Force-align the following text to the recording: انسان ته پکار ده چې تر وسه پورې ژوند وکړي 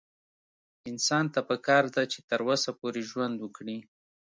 انسان 0.91 1.25
ته 1.33 1.39
پکار 1.49 1.83
ده 1.95 2.03
چې 2.11 2.19
تر 2.29 2.39
وسه 2.49 2.69
پورې 2.79 3.01
ژوند 3.09 3.35
وکړي 3.39 3.77